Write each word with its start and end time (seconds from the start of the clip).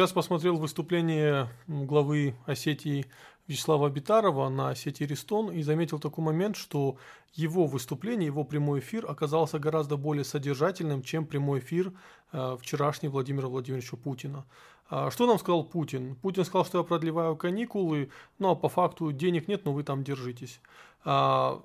сейчас 0.00 0.12
посмотрел 0.12 0.56
выступление 0.56 1.50
главы 1.66 2.34
Осетии 2.46 3.04
Вячеслава 3.46 3.88
Абитарова 3.88 4.48
на 4.48 4.74
сети 4.74 5.04
Ристон 5.04 5.50
и 5.50 5.62
заметил 5.62 5.98
такой 5.98 6.24
момент, 6.24 6.56
что 6.56 6.96
его 7.34 7.66
выступление, 7.66 8.24
его 8.24 8.44
прямой 8.44 8.80
эфир 8.80 9.04
оказался 9.06 9.58
гораздо 9.58 9.98
более 9.98 10.24
содержательным, 10.24 11.02
чем 11.02 11.26
прямой 11.26 11.58
эфир 11.58 11.92
э, 12.32 12.56
вчерашний 12.58 13.10
Владимира 13.10 13.48
Владимировича 13.48 13.98
Путина. 13.98 14.46
А 14.88 15.10
что 15.10 15.26
нам 15.26 15.38
сказал 15.38 15.64
Путин? 15.64 16.14
Путин 16.14 16.46
сказал, 16.46 16.64
что 16.64 16.78
я 16.78 16.84
продлеваю 16.84 17.36
каникулы, 17.36 18.08
ну 18.38 18.52
а 18.52 18.54
по 18.54 18.70
факту 18.70 19.12
денег 19.12 19.48
нет, 19.48 19.66
но 19.66 19.74
вы 19.74 19.82
там 19.82 20.02
держитесь. 20.02 20.62
А, 21.04 21.60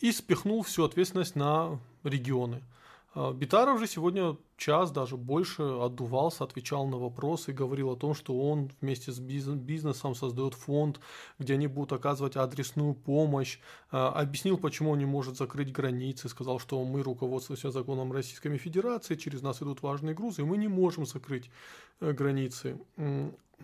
и 0.00 0.12
спихнул 0.12 0.62
всю 0.62 0.84
ответственность 0.84 1.34
на 1.34 1.80
регионы. 2.04 2.62
А, 3.12 3.32
Битаров 3.32 3.80
же 3.80 3.88
сегодня 3.88 4.36
час, 4.56 4.92
даже 4.92 5.16
больше 5.16 5.62
отдувался, 5.62 6.44
отвечал 6.44 6.86
на 6.86 6.96
вопросы 6.96 7.50
и 7.50 7.54
говорил 7.54 7.90
о 7.90 7.96
том, 7.96 8.14
что 8.14 8.38
он 8.38 8.70
вместе 8.80 9.10
с 9.10 9.18
бизнесом 9.18 10.14
создает 10.14 10.54
фонд, 10.54 11.00
где 11.38 11.54
они 11.54 11.66
будут 11.66 11.92
оказывать 11.92 12.36
адресную 12.36 12.94
помощь. 12.94 13.58
А, 13.90 14.10
объяснил, 14.10 14.58
почему 14.58 14.90
он 14.90 14.98
не 14.98 15.06
может 15.06 15.36
закрыть 15.36 15.72
границы, 15.72 16.28
сказал, 16.28 16.60
что 16.60 16.82
мы 16.84 17.02
руководствуемся 17.02 17.70
законом 17.70 18.12
Российской 18.12 18.56
Федерации, 18.58 19.16
через 19.16 19.42
нас 19.42 19.60
идут 19.60 19.82
важные 19.82 20.14
грузы, 20.14 20.42
и 20.42 20.44
мы 20.44 20.56
не 20.56 20.68
можем 20.68 21.04
закрыть 21.04 21.50
э, 22.00 22.12
границы. 22.12 22.78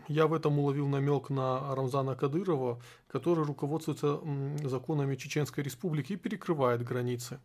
Я 0.09 0.27
в 0.27 0.35
этом 0.35 0.59
уловил 0.59 0.89
намек 0.89 1.31
на 1.31 1.75
Рамзана 1.75 2.17
Кадырова, 2.17 2.81
который 3.09 3.45
руководствуется 3.45 4.21
законами 4.65 5.17
Чеченской 5.17 5.65
Республики 5.65 6.15
и 6.15 6.17
перекрывает 6.17 6.85
границы. 6.85 7.41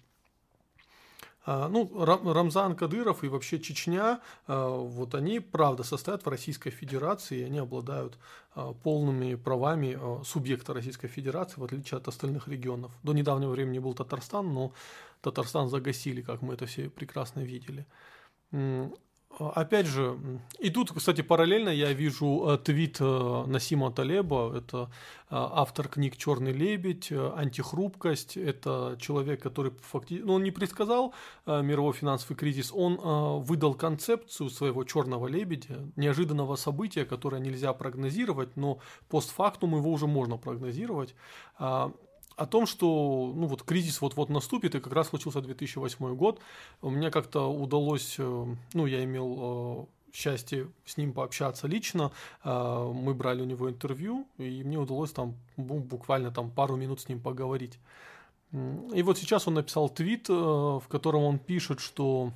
А, 1.44 1.68
ну, 1.68 1.90
Рамзан 1.96 2.76
Кадыров 2.76 3.24
и 3.24 3.28
вообще 3.28 3.60
Чечня, 3.60 4.22
а, 4.48 4.70
вот 4.70 5.16
они, 5.16 5.40
правда, 5.40 5.84
состоят 5.84 6.24
в 6.24 6.30
Российской 6.30 6.70
Федерации, 6.70 7.40
и 7.40 7.44
они 7.44 7.58
обладают 7.60 8.18
а, 8.54 8.74
полными 8.74 9.36
правами 9.36 10.00
субъекта 10.24 10.74
Российской 10.74 11.08
Федерации, 11.08 11.60
в 11.60 11.64
отличие 11.64 11.98
от 11.98 12.08
остальных 12.08 12.48
регионов. 12.48 12.92
До 13.02 13.14
недавнего 13.14 13.50
времени 13.50 13.80
был 13.80 13.94
Татарстан, 13.94 14.54
но 14.54 14.72
Татарстан 15.22 15.70
загасили, 15.70 16.22
как 16.22 16.42
мы 16.42 16.54
это 16.54 16.68
все 16.68 16.90
прекрасно 16.90 17.40
видели. 17.40 17.86
Опять 19.40 19.88
же, 19.88 20.18
и 20.60 20.70
тут, 20.70 20.92
кстати, 20.92 21.22
параллельно 21.22 21.70
я 21.70 21.94
вижу 21.94 22.46
э, 22.48 22.58
твит 22.58 22.98
э, 23.00 23.44
Насима 23.48 23.92
Талеба, 23.92 24.56
это 24.56 24.84
э, 24.84 25.26
автор 25.32 25.88
книг 25.88 26.18
«Черный 26.18 26.52
лебедь», 26.52 27.12
«Антихрупкость», 27.12 28.38
это 28.38 28.98
человек, 29.00 29.42
который 29.42 29.72
фактически, 29.82 30.26
ну, 30.26 30.34
он 30.34 30.44
не 30.44 30.52
предсказал 30.52 31.14
мировой 31.46 31.94
финансовый 31.94 32.36
кризис, 32.36 32.72
он 32.74 32.98
выдал 33.42 33.74
концепцию 33.74 34.50
своего 34.50 34.84
«Черного 34.84 35.28
лебедя», 35.28 35.80
неожиданного 35.96 36.56
события, 36.56 37.06
которое 37.06 37.42
нельзя 37.42 37.74
прогнозировать, 37.74 38.56
но 38.58 38.80
постфактум 39.10 39.76
его 39.76 39.92
уже 39.92 40.08
можно 40.08 40.38
прогнозировать, 40.38 41.16
а, 41.58 41.92
о 42.36 42.46
том, 42.46 42.66
что 42.66 43.34
ну, 43.36 43.48
вот 43.48 43.64
кризис 43.64 44.02
вот-вот 44.02 44.30
наступит, 44.30 44.76
и 44.76 44.80
как 44.80 44.94
раз 44.94 45.10
случился 45.10 45.42
2008 45.42 46.16
год, 46.16 46.40
у 46.82 46.90
меня 46.90 47.12
как-то 47.12 47.52
удалось, 47.52 48.16
э, 48.18 48.46
ну, 48.74 48.86
я 48.86 49.04
имел 49.04 49.88
э, 50.12 50.14
счастье 50.14 50.68
с 50.86 50.98
ним 50.98 51.14
пообщаться 51.14 51.68
лично, 51.68 52.12
э, 52.44 52.92
мы 52.94 53.14
брали 53.14 53.42
у 53.42 53.46
него 53.46 53.70
интервью, 53.70 54.28
и 54.38 54.64
мне 54.64 54.78
удалось 54.78 55.12
там 55.12 55.36
буквально 55.58 56.32
там 56.32 56.50
пару 56.52 56.76
минут 56.76 57.02
с 57.02 57.10
ним 57.10 57.20
поговорить. 57.20 57.80
И 58.52 59.02
вот 59.04 59.18
сейчас 59.18 59.48
он 59.48 59.54
написал 59.54 59.88
твит, 59.90 60.28
в 60.28 60.84
котором 60.90 61.24
он 61.24 61.40
пишет, 61.40 61.80
что... 61.80 62.34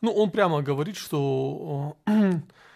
Ну, 0.00 0.12
он 0.12 0.30
прямо 0.30 0.62
говорит, 0.62 0.96
что 0.96 1.96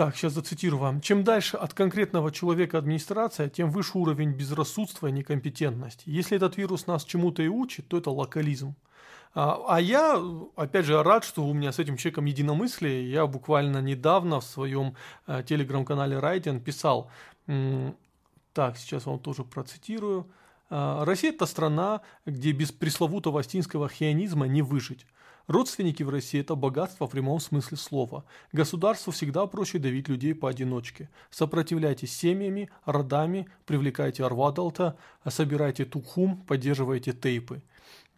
Так, 0.00 0.16
сейчас 0.16 0.32
зацитирую 0.32 0.80
вам. 0.80 1.02
Чем 1.02 1.24
дальше 1.24 1.58
от 1.58 1.74
конкретного 1.74 2.32
человека 2.32 2.78
администрация, 2.78 3.50
тем 3.50 3.70
выше 3.70 3.98
уровень 3.98 4.32
безрассудства 4.32 5.08
и 5.08 5.12
некомпетентности. 5.12 6.04
Если 6.06 6.38
этот 6.38 6.56
вирус 6.56 6.86
нас 6.86 7.04
чему-то 7.04 7.42
и 7.42 7.48
учит, 7.48 7.86
то 7.86 7.98
это 7.98 8.08
локализм. 8.08 8.74
А, 9.34 9.62
а 9.68 9.78
я, 9.78 10.18
опять 10.56 10.86
же, 10.86 11.02
рад, 11.02 11.22
что 11.22 11.44
у 11.44 11.52
меня 11.52 11.70
с 11.70 11.78
этим 11.78 11.98
человеком 11.98 12.24
единомыслие. 12.24 13.12
Я 13.12 13.26
буквально 13.26 13.82
недавно 13.82 14.40
в 14.40 14.44
своем 14.44 14.94
э, 15.26 15.42
телеграм-канале 15.46 16.18
Райден 16.18 16.60
писал, 16.60 17.10
так, 18.54 18.78
сейчас 18.78 19.04
вам 19.04 19.18
тоже 19.18 19.44
процитирую. 19.44 20.30
«А, 20.70 21.04
Россия– 21.04 21.30
это 21.34 21.44
страна, 21.44 22.00
где 22.24 22.52
без 22.52 22.72
пресловутого 22.72 23.40
астинского 23.40 23.90
хионизма 23.90 24.46
не 24.46 24.62
выжить. 24.62 25.04
Родственники 25.50 26.04
в 26.04 26.10
России– 26.10 26.40
это 26.42 26.54
богатство 26.54 27.08
в 27.08 27.10
прямом 27.10 27.40
смысле 27.40 27.76
слова. 27.76 28.24
Государству 28.52 29.10
всегда 29.10 29.46
проще 29.46 29.80
давить 29.80 30.08
людей 30.08 30.32
поодиночке. 30.32 31.10
Сопротивляйтесь 31.28 32.16
семьями, 32.16 32.70
родами, 32.84 33.48
привлекайте 33.66 34.24
Арвадалта, 34.24 34.96
собирайте 35.28 35.84
Тукхум, 35.84 36.36
поддерживайте 36.46 37.12
тейпы. 37.12 37.62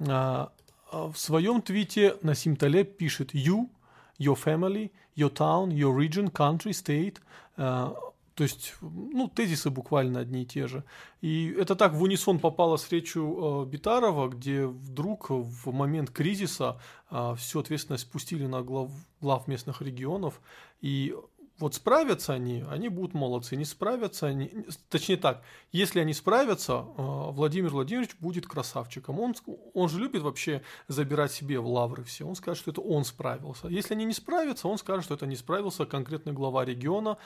А, 0.00 0.52
а 0.90 1.10
в 1.10 1.16
своем 1.16 1.62
твите 1.62 2.16
Насим 2.20 2.54
Талеб 2.54 2.98
пишет 2.98 3.34
«You, 3.34 3.70
your 4.18 4.36
family, 4.36 4.90
your 5.16 5.32
town, 5.32 5.68
your 5.70 5.96
region, 5.96 6.30
country, 6.30 6.72
state 6.72 7.16
а,– 7.56 7.94
то 8.34 8.44
есть, 8.44 8.74
ну, 8.80 9.28
тезисы 9.28 9.70
буквально 9.70 10.20
одни 10.20 10.42
и 10.42 10.46
те 10.46 10.66
же. 10.66 10.84
И 11.20 11.54
это 11.58 11.76
так 11.76 11.92
в 11.92 12.02
унисон 12.02 12.38
попало 12.38 12.76
с 12.76 12.90
речью 12.90 13.64
э, 13.64 13.66
Битарова, 13.66 14.28
где 14.28 14.66
вдруг 14.66 15.30
в 15.30 15.70
момент 15.70 16.10
кризиса 16.10 16.80
э, 17.10 17.34
всю 17.36 17.60
ответственность 17.60 18.04
спустили 18.04 18.46
на 18.46 18.62
глав, 18.62 18.90
глав 19.20 19.48
местных 19.48 19.82
регионов. 19.82 20.40
И 20.80 21.14
вот 21.62 21.74
справятся 21.74 22.32
они, 22.32 22.64
они 22.68 22.88
будут 22.88 23.14
молодцы. 23.14 23.56
Не 23.56 23.64
справятся 23.64 24.26
они, 24.26 24.50
точнее 24.88 25.16
так, 25.16 25.42
если 25.70 26.00
они 26.00 26.12
справятся, 26.12 26.72
э, 26.72 26.84
Владимир 26.96 27.70
Владимирович 27.70 28.16
будет 28.18 28.46
красавчиком. 28.46 29.20
Он, 29.20 29.34
он 29.72 29.88
же 29.88 30.00
любит 30.00 30.22
вообще 30.22 30.62
забирать 30.88 31.30
себе 31.30 31.60
в 31.60 31.68
лавры 31.68 32.02
все. 32.02 32.26
Он 32.26 32.34
скажет, 32.34 32.62
что 32.62 32.70
это 32.72 32.80
он 32.80 33.04
справился. 33.04 33.68
Если 33.68 33.94
они 33.94 34.04
не 34.04 34.12
справятся, 34.12 34.66
он 34.66 34.76
скажет, 34.78 35.04
что 35.04 35.14
это 35.14 35.26
не 35.26 35.36
справился 35.36 35.86
конкретный 35.86 36.32
глава 36.32 36.64
региона, 36.64 37.16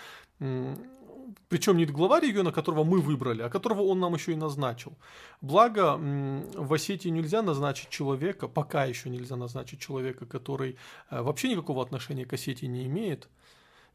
причем 1.49 1.77
не 1.77 1.87
глава 1.87 2.21
региона, 2.21 2.53
которого 2.53 2.85
мы 2.85 3.01
выбрали, 3.01 3.43
а 3.43 3.49
которого 3.49 3.83
он 3.83 4.01
нам 4.01 4.15
еще 4.15 4.33
и 4.33 4.37
назначил. 4.37 4.93
Благо, 5.41 5.97
в 5.97 6.73
Осетии 6.73 7.09
нельзя 7.11 7.43
назначить 7.43 7.89
человека, 7.89 8.49
пока 8.49 8.85
еще 8.85 9.11
нельзя 9.11 9.37
назначить 9.37 9.81
человека, 9.81 10.27
который 10.27 10.77
э, 11.11 11.23
вообще 11.23 11.49
никакого 11.49 11.83
отношения 11.83 12.25
к 12.25 12.33
Осетии 12.33 12.67
не 12.67 12.87
имеет. 12.87 13.29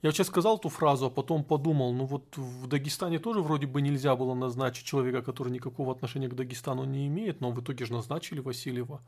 Я 0.01 0.11
сейчас 0.11 0.27
сказал 0.27 0.57
ту 0.57 0.69
фразу, 0.69 1.05
а 1.05 1.09
потом 1.09 1.43
подумал, 1.43 1.93
ну 1.93 2.05
вот 2.05 2.35
в 2.37 2.67
Дагестане 2.67 3.19
тоже 3.19 3.41
вроде 3.41 3.67
бы 3.67 3.81
нельзя 3.81 4.15
было 4.15 4.33
назначить 4.33 4.85
человека, 4.85 5.21
который 5.21 5.51
никакого 5.51 5.91
отношения 5.91 6.27
к 6.27 6.35
Дагестану 6.35 6.85
не 6.85 7.07
имеет, 7.07 7.41
но 7.41 7.51
в 7.51 7.61
итоге 7.61 7.85
же 7.85 7.93
назначили 7.93 8.39
Васильева. 8.39 9.01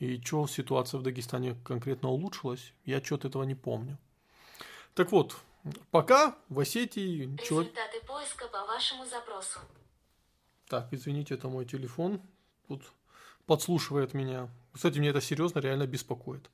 И 0.00 0.20
что, 0.24 0.48
ситуация 0.48 0.98
в 0.98 1.02
Дагестане 1.02 1.56
конкретно 1.62 2.08
улучшилась? 2.08 2.72
Я 2.84 3.00
что-то 3.00 3.28
этого 3.28 3.44
не 3.44 3.54
помню. 3.54 3.98
Так 4.94 5.12
вот, 5.12 5.36
Пока 5.90 6.36
в 6.48 6.60
Осетии... 6.60 7.22
Результаты 7.22 7.46
человек... 7.46 8.06
поиска 8.06 8.48
по 8.48 8.66
вашему 8.66 9.06
запросу. 9.06 9.60
Так, 10.68 10.88
извините, 10.92 11.34
это 11.34 11.48
мой 11.48 11.64
телефон. 11.64 12.20
Тут 12.66 12.82
подслушивает 13.46 14.14
меня. 14.14 14.48
Кстати, 14.72 14.98
мне 14.98 15.10
это 15.10 15.20
серьезно 15.20 15.60
реально 15.60 15.86
беспокоит. 15.86 16.50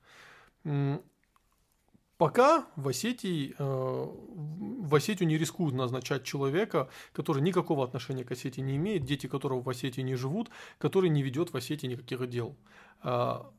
Пока 2.19 2.67
в 2.75 2.89
Осетии, 2.89 3.55
э, 3.57 3.65
в 3.65 4.93
Осетию 4.93 5.29
не 5.29 5.39
рискуют 5.39 5.77
назначать 5.77 6.25
человека, 6.25 6.91
который 7.13 7.41
никакого 7.41 7.85
отношения 7.85 8.25
к 8.25 8.33
Осетии 8.33 8.61
не 8.61 8.75
имеет, 8.75 9.05
дети 9.05 9.29
которого 9.29 9.63
в 9.63 9.69
Осетии 9.69 10.01
не 10.01 10.17
живут, 10.17 10.51
который 10.79 11.11
не 11.11 11.23
ведет 11.23 11.53
в 11.53 11.57
Осетии 11.57 11.87
никаких 11.87 12.29
дел. 12.29 12.57
А, 13.03 13.53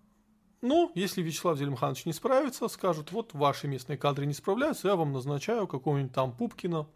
ну, 0.62 0.92
если 0.96 1.22
Вячеслав 1.22 1.58
Зелимханович 1.58 2.06
не 2.06 2.14
справится, 2.14 2.68
скажут, 2.68 3.12
вот 3.12 3.34
ваши 3.34 3.68
местные 3.68 3.98
кадры 3.98 4.26
не 4.26 4.34
справляются, 4.34 4.90
я 4.90 4.96
вам 4.96 5.14
назначаю 5.14 5.68
какого-нибудь 5.68 6.14
там 6.14 6.36
Пупкина 6.36 6.88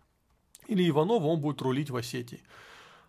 или 0.68 0.88
Иванова, 0.89 1.27
он 1.27 1.39
будет 1.39 1.62
рулить 1.62 1.89
в 1.89 1.95
Осетии. 1.95 2.42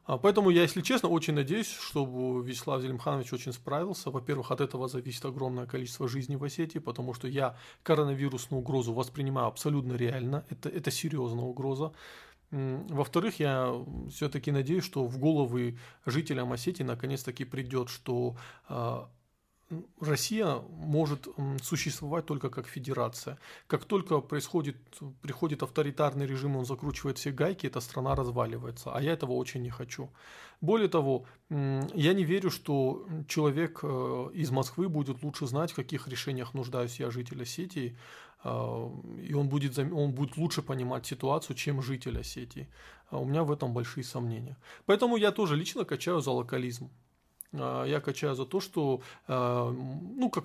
А, 0.06 0.19
поэтому 0.19 0.51
я, 0.51 0.62
если 0.62 0.83
честно, 0.83 1.09
очень 1.09 1.35
надеюсь, 1.35 1.69
чтобы 1.69 2.47
Вячеслав 2.47 2.83
Зелимханович 2.83 3.33
очень 3.33 3.53
справился. 3.53 4.11
Во-первых, 4.11 4.51
от 4.51 4.61
этого 4.61 4.87
зависит 4.87 5.25
огромное 5.25 5.67
количество 5.67 6.09
жизней 6.09 6.37
в 6.37 6.45
Осетии, 6.45 6.79
потому 6.79 7.15
что 7.15 7.27
я 7.27 7.57
коронавирусную 7.83 8.61
угрозу 8.61 8.93
воспринимаю 8.93 9.47
абсолютно 9.47 9.95
реально. 9.95 10.45
Это, 10.50 10.69
это 10.69 10.91
серьезная 10.91 11.45
угроза. 11.45 11.93
Во-вторых, 12.50 13.41
я 13.41 13.75
все-таки 14.11 14.53
надеюсь, 14.53 14.85
что 14.85 15.07
в 15.07 15.19
головы 15.19 15.79
жителям 16.07 16.53
Осетии 16.53 16.85
наконец-таки 16.85 17.45
придет, 17.45 17.89
что 17.89 18.37
а, 18.69 19.09
Россия 20.00 20.61
может 20.70 21.28
существовать 21.62 22.26
только 22.26 22.50
как 22.50 22.66
федерация. 22.66 23.38
Как 23.66 23.84
только 23.84 24.20
происходит, 24.20 24.76
приходит 25.22 25.62
авторитарный 25.62 26.26
режим, 26.26 26.56
он 26.56 26.64
закручивает 26.64 27.19
все 27.19 27.31
гайки, 27.32 27.66
эта 27.66 27.81
страна 27.81 28.14
разваливается. 28.14 28.90
А 28.93 29.00
я 29.00 29.12
этого 29.12 29.32
очень 29.32 29.62
не 29.62 29.70
хочу. 29.70 30.11
Более 30.61 30.88
того, 30.88 31.25
я 31.50 32.14
не 32.14 32.25
верю, 32.25 32.50
что 32.50 33.06
человек 33.28 33.81
э, 33.82 34.31
из 34.34 34.50
Москвы 34.50 34.88
будет 34.88 35.22
лучше 35.22 35.46
знать, 35.46 35.72
в 35.72 35.76
каких 35.76 36.08
решениях 36.08 36.55
нуждаюсь 36.55 37.00
я, 37.00 37.11
житель 37.11 37.43
Осетии, 37.43 37.96
э, 38.44 38.90
и 39.28 39.34
он 39.34 39.49
будет, 39.49 39.78
он 39.78 40.12
будет 40.12 40.37
лучше 40.37 40.62
понимать 40.62 41.06
ситуацию, 41.06 41.56
чем 41.56 41.82
житель 41.82 42.19
Осетии. 42.19 42.69
А 43.11 43.19
у 43.19 43.25
меня 43.25 43.44
в 43.44 43.52
этом 43.52 43.72
большие 43.72 44.05
сомнения. 44.05 44.56
Поэтому 44.87 45.16
я 45.16 45.32
тоже 45.32 45.56
лично 45.56 45.84
качаю 45.84 46.20
за 46.20 46.31
локализм. 46.31 46.90
А, 47.59 47.85
я 47.85 48.01
качаю 48.01 48.35
за 48.35 48.45
то, 48.45 48.61
что, 48.61 49.01
а, 49.29 49.71
ну, 49.71 50.31
как, 50.31 50.45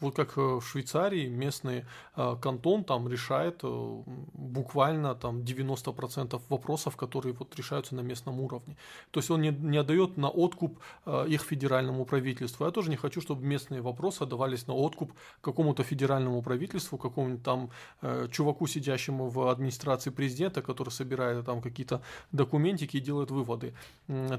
вот 0.00 0.14
как 0.14 0.36
в 0.36 0.60
Швейцарии 0.62 1.28
местный 1.28 1.84
а, 2.14 2.36
кантон 2.36 2.84
там 2.84 3.08
решает 3.08 3.60
э, 3.62 4.02
буквально 4.32 5.14
там 5.14 5.40
90% 5.40 6.40
вопросов, 6.48 6.96
которые 6.96 7.34
вот 7.34 7.56
решаются 7.56 7.94
на 7.94 8.00
местном 8.00 8.40
уровне. 8.40 8.76
То 9.10 9.20
есть 9.20 9.30
он 9.30 9.42
не, 9.42 9.50
не 9.50 9.78
отдает 9.78 10.16
на 10.16 10.28
откуп 10.28 10.78
их 11.06 11.42
федеральному 11.42 12.04
правительству. 12.04 12.66
Я 12.66 12.70
тоже 12.70 12.90
не 12.90 12.96
хочу, 12.96 13.20
чтобы 13.20 13.44
местные 13.44 13.80
вопросы 13.80 14.22
отдавались 14.22 14.66
на 14.66 14.74
откуп 14.74 15.12
какому-то 15.40 15.82
федеральному 15.82 16.42
правительству, 16.42 16.98
какому-нибудь 16.98 17.42
там 17.42 17.70
э, 18.02 18.28
чуваку, 18.30 18.66
сидящему 18.66 19.28
в 19.28 19.48
администрации 19.48 20.10
президента, 20.10 20.62
который 20.62 20.90
собирает 20.90 21.44
там 21.46 21.60
какие-то 21.60 22.02
документики 22.32 22.96
и 22.96 23.00
делает 23.00 23.30
выводы. 23.30 23.74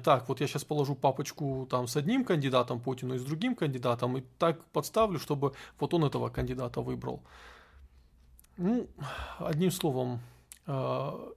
Так, 0.04 0.30
вот 0.30 0.42
я 0.42 0.48
сейчас 0.48 0.64
положу 0.64 0.96
папочку 0.96 1.68
там 1.74 1.88
с 1.88 1.98
одним 1.98 2.24
кандидатом 2.24 2.80
Путину 2.80 3.16
и 3.16 3.18
с 3.18 3.24
другим 3.24 3.56
кандидатом, 3.56 4.16
и 4.18 4.22
так 4.38 4.64
подставлю, 4.66 5.18
чтобы 5.18 5.54
вот 5.80 5.94
он 5.94 6.06
этого 6.06 6.30
кандидата 6.30 6.82
выбрал. 6.82 7.24
Ну, 8.58 8.88
одним 9.40 9.72
словом, 9.72 10.20
а, 10.68 11.34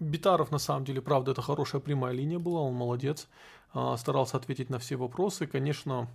Битаров 0.00 0.50
на 0.50 0.58
самом 0.58 0.84
деле, 0.84 1.00
правда, 1.00 1.30
это 1.30 1.42
хорошая 1.42 1.80
прямая 1.80 2.12
линия 2.12 2.40
была, 2.40 2.60
он 2.60 2.74
молодец, 2.74 3.28
а, 3.72 3.96
старался 3.96 4.36
ответить 4.36 4.70
на 4.70 4.78
все 4.78 4.96
вопросы. 4.96 5.46
Конечно, 5.46 6.08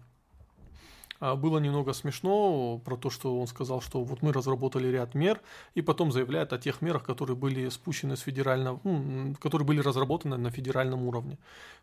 было 1.35 1.59
немного 1.59 1.93
смешно 1.93 2.81
про 2.83 2.97
то, 2.97 3.09
что 3.09 3.39
он 3.39 3.47
сказал, 3.47 3.81
что 3.81 4.03
вот 4.03 4.21
мы 4.21 4.33
разработали 4.33 4.87
ряд 4.87 5.15
мер, 5.15 5.39
и 5.73 5.81
потом 5.81 6.11
заявляет 6.11 6.53
о 6.53 6.57
тех 6.57 6.81
мерах, 6.81 7.03
которые 7.03 7.37
были 7.37 7.69
спущены 7.69 8.15
с 8.17 8.21
федерального, 8.21 8.79
ну, 8.83 9.35
которые 9.39 9.65
были 9.65 9.79
разработаны 9.79 10.37
на 10.37 10.49
федеральном 10.49 11.03
уровне. 11.03 11.37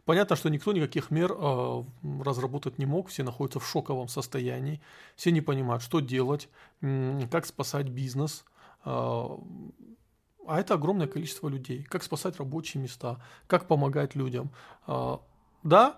Понятно, 0.05 0.37
что 0.37 0.51
никто 0.51 0.73
никаких 0.73 1.11
мер 1.11 1.33
э, 1.33 1.85
разработать 2.23 2.79
не 2.79 2.87
мог, 2.87 3.09
все 3.09 3.23
находятся 3.23 3.61
в 3.61 3.67
шоковом 3.67 4.09
состоянии, 4.09 4.81
все 5.17 5.33
не 5.33 5.41
понимают, 5.41 5.83
что 5.83 6.01
делать, 6.01 6.49
как 7.31 7.47
спасать 7.47 7.89
бизнес. 7.89 8.45
Э, 8.85 9.27
а 10.47 10.59
это 10.59 10.75
огромное 10.75 11.07
количество 11.07 11.49
людей. 11.49 11.85
Как 11.85 12.03
спасать 12.03 12.39
рабочие 12.39 12.83
места, 12.83 13.23
как 13.47 13.69
помогать 13.69 14.17
людям. 14.17 14.51
Да, 15.63 15.97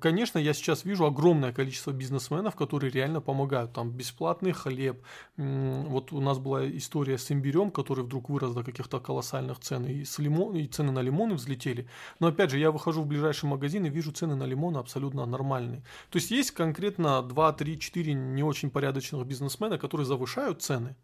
конечно, 0.00 0.38
я 0.38 0.52
сейчас 0.52 0.84
вижу 0.84 1.06
огромное 1.06 1.52
количество 1.52 1.92
бизнесменов, 1.92 2.56
которые 2.56 2.90
реально 2.90 3.20
помогают. 3.20 3.72
Там 3.72 3.90
бесплатный 3.90 4.52
хлеб. 4.52 5.02
Вот 5.36 6.12
у 6.12 6.20
нас 6.20 6.38
была 6.38 6.68
история 6.76 7.18
с 7.18 7.30
имбирем, 7.30 7.70
который 7.70 8.04
вдруг 8.04 8.28
вырос 8.30 8.52
до 8.52 8.64
каких-то 8.64 8.98
колоссальных 8.98 9.60
цен, 9.60 9.86
и, 9.86 10.04
с 10.04 10.18
лимон, 10.18 10.56
и 10.56 10.66
цены 10.66 10.90
на 10.90 11.02
лимоны 11.02 11.34
взлетели. 11.34 11.88
Но 12.18 12.26
опять 12.26 12.50
же, 12.50 12.58
я 12.58 12.70
выхожу 12.70 13.02
в 13.02 13.06
ближайший 13.06 13.46
магазин 13.46 13.86
и 13.86 13.90
вижу 13.90 14.10
цены 14.10 14.34
на 14.34 14.44
лимоны 14.44 14.78
абсолютно 14.78 15.24
нормальные. 15.24 15.84
То 16.10 16.16
есть 16.16 16.30
есть 16.32 16.50
конкретно 16.50 17.22
2, 17.22 17.52
3, 17.52 17.78
4 17.78 18.14
не 18.14 18.42
очень 18.42 18.70
порядочных 18.70 19.24
бизнесмена, 19.24 19.78
которые 19.78 20.06
завышают 20.06 20.62
цены. 20.62 20.96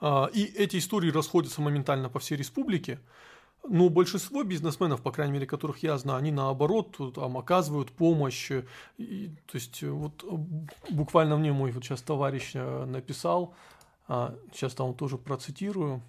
А, 0.00 0.30
и 0.32 0.44
эти 0.44 0.78
истории 0.78 1.10
расходятся 1.10 1.60
моментально 1.60 2.08
по 2.08 2.20
всей 2.20 2.36
республике. 2.36 3.00
Но 3.64 3.88
большинство 3.90 4.42
бизнесменов, 4.44 5.02
по 5.02 5.10
крайней 5.10 5.34
мере, 5.34 5.46
которых 5.46 5.82
я 5.82 5.98
знаю, 5.98 6.18
они 6.20 6.30
наоборот 6.30 6.96
там, 7.14 7.36
оказывают 7.36 7.92
помощь. 7.92 8.50
И, 8.96 9.30
то 9.46 9.54
есть 9.54 9.82
вот 9.82 10.24
буквально 10.90 11.36
мне 11.36 11.52
мой 11.52 11.70
вот 11.72 11.84
сейчас 11.84 12.00
товарищ 12.00 12.52
э, 12.54 12.84
написал, 12.86 13.54
а, 14.06 14.34
сейчас 14.52 14.74
там 14.74 14.94
тоже 14.94 15.18
процитирую. 15.18 16.02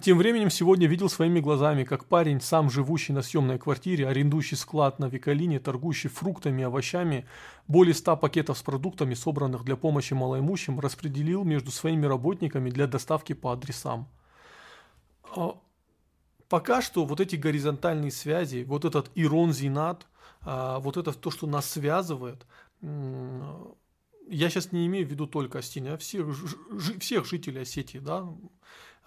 Тем 0.00 0.16
временем 0.16 0.48
сегодня 0.48 0.86
видел 0.86 1.10
своими 1.10 1.38
глазами, 1.40 1.84
как 1.84 2.06
парень, 2.06 2.40
сам 2.40 2.70
живущий 2.70 3.12
на 3.12 3.20
съемной 3.20 3.58
квартире, 3.58 4.08
арендующий 4.08 4.56
склад 4.56 4.98
на 4.98 5.04
Викалине, 5.04 5.60
торгующий 5.60 6.08
фруктами 6.08 6.62
и 6.62 6.64
овощами, 6.64 7.26
более 7.68 7.94
ста 7.94 8.16
пакетов 8.16 8.56
с 8.56 8.62
продуктами, 8.62 9.12
собранных 9.12 9.64
для 9.64 9.76
помощи 9.76 10.14
малоимущим, 10.14 10.80
распределил 10.80 11.44
между 11.44 11.70
своими 11.70 12.06
работниками 12.06 12.70
для 12.70 12.86
доставки 12.86 13.34
по 13.34 13.52
адресам. 13.52 14.08
Пока 16.52 16.82
что 16.82 17.06
вот 17.06 17.18
эти 17.18 17.36
горизонтальные 17.36 18.10
связи, 18.10 18.64
вот 18.64 18.84
этот 18.84 19.10
ирон 19.14 19.54
зинат, 19.54 20.06
а, 20.42 20.80
вот 20.80 20.98
это 20.98 21.14
то, 21.14 21.30
что 21.30 21.46
нас 21.46 21.64
связывает, 21.64 22.44
я 22.82 24.50
сейчас 24.50 24.70
не 24.70 24.86
имею 24.86 25.06
в 25.06 25.10
виду 25.10 25.26
только 25.26 25.60
Остини, 25.60 25.88
а 25.88 25.96
всех, 25.96 26.26
всех 27.00 27.24
жителей 27.24 27.62
Осетии, 27.62 27.96
да, 27.96 28.28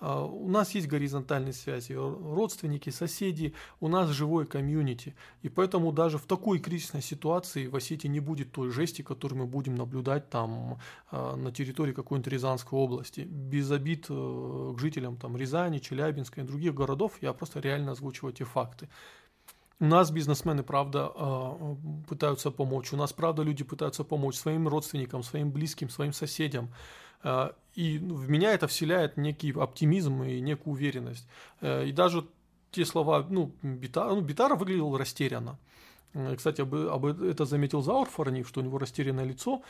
у 0.02 0.50
нас 0.50 0.76
есть 0.76 0.88
горизонтальные 0.88 1.54
связи, 1.54 1.94
родственники, 1.94 2.90
соседи, 2.90 3.54
у 3.80 3.88
нас 3.88 4.10
живой 4.10 4.46
комьюнити. 4.46 5.16
И 5.42 5.50
поэтому 5.50 5.92
даже 5.92 6.18
в 6.18 6.26
такой 6.26 6.60
кризисной 6.60 7.02
ситуации 7.02 7.68
в 7.68 7.76
Осетии 7.76 8.08
не 8.08 8.20
будет 8.20 8.52
той 8.52 8.72
жести, 8.72 9.02
которую 9.02 9.40
мы 9.40 9.46
будем 9.48 9.76
наблюдать 9.76 10.30
там 10.30 10.80
а, 11.12 11.36
на 11.36 11.52
территории 11.52 11.94
какой-нибудь 11.94 12.32
Рязанской 12.32 12.78
области. 12.78 13.22
Без 13.22 13.72
обид 13.72 14.08
э, 14.10 14.74
к 14.76 14.80
жителям 14.80 15.18
там 15.18 15.38
Рязани, 15.38 15.80
Челябинска 15.80 16.42
и 16.42 16.44
других 16.44 16.74
городов, 16.74 17.14
я 17.22 17.34
просто 17.34 17.60
реально 17.60 17.94
озвучиваю 17.94 18.34
эти 18.34 18.44
факты. 18.44 18.90
У 19.80 19.86
нас 19.86 20.10
бизнесмены, 20.10 20.64
правда, 20.64 21.12
а, 21.14 21.78
пытаются 22.08 22.50
помочь. 22.50 22.94
У 22.94 22.98
нас, 22.98 23.12
правда, 23.12 23.44
люди 23.44 23.64
пытаются 23.64 24.04
помочь 24.04 24.36
своим 24.36 24.68
родственникам, 24.68 25.22
своим 25.24 25.52
близким, 25.52 25.90
своим 25.90 26.14
соседям. 26.14 26.70
А, 27.26 27.56
и 27.74 28.00
ну, 28.00 28.16
в 28.16 28.30
меня 28.30 28.54
это 28.54 28.68
вселяет 28.68 29.18
некий 29.18 29.52
оптимизм 29.52 30.24
и 30.24 30.40
некую 30.40 30.74
уверенность. 30.74 31.28
Э, 31.60 31.86
и 31.86 31.92
даже 31.92 32.28
те 32.72 32.86
слова, 32.86 33.26
ну, 33.30 33.52
Битар, 33.64 34.14
ну, 34.14 34.22
Битара 34.22 34.56
выглядел 34.56 34.96
растерянно. 34.96 35.58
Э, 36.14 36.36
кстати, 36.36 36.62
об, 36.62 36.76
об 36.76 37.06
это 37.06 37.46
заметил 37.46 37.82
Заур 37.82 38.08
Фарнив, 38.08 38.48
что 38.48 38.62
у 38.62 38.64
него 38.64 38.78
растерянное 38.78 39.26
лицо. 39.26 39.64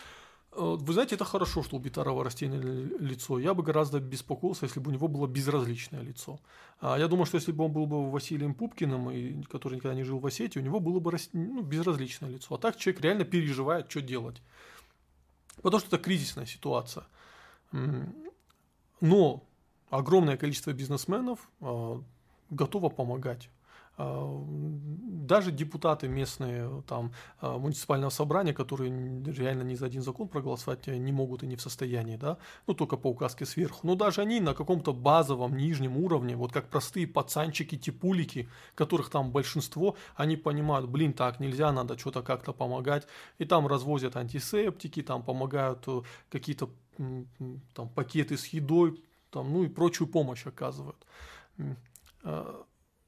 Э, 0.51 0.75
вы 0.77 0.93
знаете, 0.93 1.15
это 1.15 1.23
хорошо, 1.23 1.63
что 1.63 1.77
у 1.77 1.79
Битарова 1.79 2.25
растерянное 2.25 2.89
лицо. 2.99 3.39
Я 3.39 3.53
бы 3.53 3.63
гораздо 3.63 4.01
беспокоился, 4.01 4.65
если 4.65 4.81
бы 4.81 4.91
у 4.91 4.93
него 4.93 5.07
было 5.07 5.25
безразличное 5.25 6.01
лицо. 6.01 6.41
А 6.81 6.99
я 6.99 7.07
думаю, 7.07 7.25
что 7.25 7.37
если 7.37 7.53
бы 7.53 7.63
он 7.63 7.71
был 7.71 7.85
бы 7.85 8.11
Василием 8.11 8.53
Пупкиным, 8.53 9.43
который 9.43 9.75
никогда 9.75 9.95
не 9.95 10.03
жил 10.03 10.19
в 10.19 10.25
Осетии, 10.25 10.59
у 10.59 10.63
него 10.63 10.81
было 10.81 10.99
бы 10.99 11.17
ну, 11.31 11.61
безразличное 11.61 12.31
лицо. 12.31 12.55
А 12.55 12.57
так 12.57 12.75
человек 12.75 13.01
реально 13.01 13.23
переживает, 13.23 13.89
что 13.89 14.01
делать. 14.01 14.41
Потому 15.61 15.79
что 15.79 15.95
это 15.95 16.03
кризисная 16.03 16.45
ситуация. 16.45 17.05
Но 17.71 19.43
огромное 19.89 20.37
количество 20.37 20.71
бизнесменов 20.73 21.49
а, 21.61 22.01
готово 22.49 22.89
помогать. 22.89 23.49
А, 23.97 24.43
даже 24.47 25.51
депутаты 25.51 26.07
местные 26.07 26.83
там 26.87 27.13
а, 27.39 27.57
муниципального 27.57 28.09
собрания, 28.09 28.53
которые 28.53 28.91
реально 29.25 29.63
ни 29.63 29.75
за 29.75 29.85
один 29.85 30.01
закон 30.01 30.27
проголосовать 30.27 30.87
не 30.87 31.11
могут 31.11 31.43
и 31.43 31.47
не 31.47 31.55
в 31.55 31.61
состоянии, 31.61 32.17
да, 32.17 32.37
ну 32.67 32.73
только 32.73 32.97
по 32.97 33.07
указке 33.07 33.45
сверху, 33.45 33.87
но 33.87 33.95
даже 33.95 34.21
они 34.21 34.41
на 34.41 34.53
каком-то 34.53 34.93
базовом 34.93 35.55
нижнем 35.55 35.97
уровне, 35.97 36.35
вот 36.35 36.51
как 36.51 36.69
простые 36.69 37.07
пацанчики, 37.07 37.77
типулики, 37.77 38.49
которых 38.75 39.09
там 39.09 39.31
большинство, 39.31 39.95
они 40.15 40.35
понимают, 40.35 40.89
блин, 40.89 41.13
так 41.13 41.39
нельзя, 41.39 41.71
надо 41.71 41.97
что-то 41.97 42.21
как-то 42.21 42.51
помогать, 42.51 43.07
и 43.37 43.45
там 43.45 43.65
развозят 43.67 44.17
антисептики, 44.17 45.01
там 45.01 45.23
помогают 45.23 45.83
э, 45.87 46.01
какие-то 46.29 46.69
там 47.73 47.89
пакеты 47.89 48.37
с 48.37 48.47
едой, 48.47 49.03
там, 49.29 49.51
ну 49.51 49.63
и 49.63 49.67
прочую 49.67 50.07
помощь 50.07 50.45
оказывают. 50.45 50.97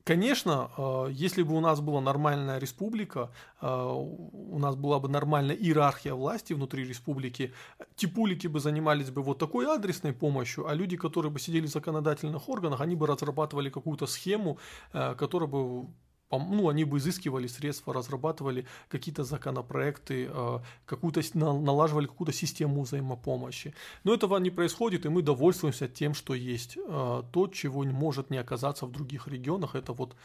Конечно, 0.08 0.72
а, 0.78 1.08
если 1.08 1.44
бы 1.44 1.54
у 1.54 1.60
нас 1.60 1.82
была 1.82 2.00
нормальная 2.00 2.60
республика, 2.60 3.30
а, 3.60 3.92
у 3.92 4.58
нас 4.58 4.78
была 4.78 5.00
бы 5.00 5.10
нормальная 5.10 5.54
иерархия 5.54 6.14
власти 6.14 6.54
внутри 6.54 6.86
республики, 6.86 7.54
типулики 7.98 8.48
бы 8.48 8.62
занимались 8.62 9.10
бы 9.12 9.22
вот 9.22 9.38
такой 9.38 9.66
адресной 9.66 10.14
помощью, 10.14 10.66
а 10.66 10.74
люди, 10.76 10.96
которые 10.96 11.30
бы 11.30 11.40
сидели 11.42 11.68
в 11.68 11.72
законодательных 11.72 12.48
органах, 12.48 12.80
они 12.80 12.96
бы 12.96 13.06
разрабатывали 13.06 13.70
какую-то 13.70 14.08
схему, 14.08 14.60
которая 14.94 15.50
бы 15.50 15.88
ну, 16.32 16.68
они 16.68 16.84
бы 16.84 16.98
изыскивали 16.98 17.48
средства, 17.48 17.94
разрабатывали 17.94 18.66
какие-то 18.90 19.24
законопроекты, 19.24 20.30
э, 20.30 20.60
какую-то, 20.86 21.22
налаживали 21.34 22.08
какую-то 22.08 22.34
систему 22.34 22.82
взаимопомощи. 22.82 23.74
Но 24.04 24.14
этого 24.14 24.38
не 24.40 24.52
происходит, 24.52 25.06
и 25.06 25.10
мы 25.10 25.22
довольствуемся 25.22 25.88
тем, 25.88 26.14
что 26.14 26.34
есть. 26.34 26.78
Э, 26.78 27.24
то, 27.32 27.48
чего 27.48 27.84
может 27.84 28.30
не 28.30 28.38
оказаться 28.38 28.86
в 28.86 28.92
других 28.92 29.28
регионах, 29.28 29.76
это 29.76 29.94
вот 29.94 30.16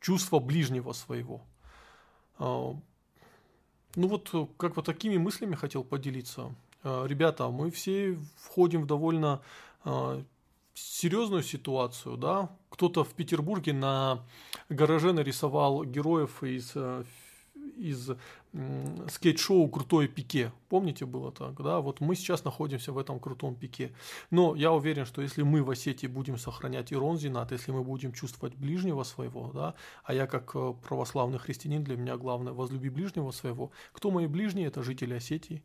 чувство 0.00 0.38
ближнего 0.40 0.92
своего. 0.92 1.40
Э, 2.38 2.74
Ну 3.96 4.08
вот, 4.08 4.30
как 4.56 4.76
вот 4.76 4.86
такими 4.86 5.18
мыслями 5.18 5.56
хотел 5.56 5.84
поделиться. 5.84 6.54
Ребята, 6.84 7.50
мы 7.50 7.70
все 7.70 8.16
входим 8.36 8.82
в 8.82 8.86
довольно 8.86 9.40
серьезную 10.74 11.42
ситуацию, 11.42 12.16
да. 12.16 12.50
Кто-то 12.70 13.04
в 13.04 13.14
Петербурге 13.14 13.72
на 13.72 14.24
гараже 14.68 15.12
нарисовал 15.12 15.84
героев 15.84 16.42
из 16.42 16.76
из 17.76 18.10
скейт-шоу 19.08 19.68
«Крутое 19.68 20.08
пике». 20.08 20.52
Помните, 20.68 21.06
было 21.06 21.30
так, 21.30 21.62
да? 21.62 21.80
Вот 21.80 22.00
мы 22.00 22.16
сейчас 22.16 22.44
находимся 22.44 22.92
в 22.92 22.98
этом 22.98 23.20
крутом 23.20 23.54
пике. 23.54 23.92
Но 24.30 24.54
я 24.56 24.72
уверен, 24.72 25.06
что 25.06 25.22
если 25.22 25.42
мы 25.42 25.62
в 25.62 25.70
Осетии 25.70 26.06
будем 26.06 26.36
сохранять 26.36 26.92
Ирон 26.92 27.16
Зинат, 27.16 27.52
если 27.52 27.70
мы 27.70 27.84
будем 27.84 28.12
чувствовать 28.12 28.56
ближнего 28.56 29.04
своего, 29.04 29.52
да, 29.52 29.74
а 30.04 30.14
я 30.14 30.26
как 30.26 30.50
э, 30.54 30.74
православный 30.86 31.38
христианин, 31.38 31.84
для 31.84 31.96
меня 31.96 32.16
главное 32.16 32.52
возлюби 32.52 32.88
ближнего 32.88 33.30
своего. 33.30 33.70
Кто 33.92 34.10
мои 34.10 34.26
ближние? 34.26 34.66
Это 34.66 34.82
жители 34.82 35.14
Осетии. 35.14 35.62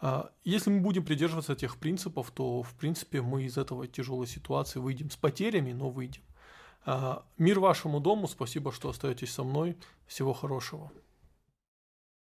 А, 0.00 0.30
если 0.44 0.70
мы 0.70 0.80
будем 0.80 1.04
придерживаться 1.04 1.52
этих 1.52 1.76
принципов, 1.76 2.30
то, 2.30 2.62
в 2.62 2.74
принципе, 2.74 3.20
мы 3.20 3.44
из 3.44 3.58
этого 3.58 3.86
тяжелой 3.86 4.26
ситуации 4.26 4.78
выйдем 4.78 5.10
с 5.10 5.16
потерями, 5.16 5.72
но 5.72 5.90
выйдем. 5.90 6.22
А, 6.86 7.24
мир 7.36 7.60
вашему 7.60 8.00
дому, 8.00 8.26
спасибо, 8.26 8.72
что 8.72 8.88
остаетесь 8.88 9.32
со 9.32 9.44
мной. 9.44 9.76
Всего 10.06 10.32
хорошего. 10.32 10.90